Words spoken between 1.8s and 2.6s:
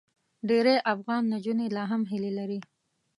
هم هیله لري.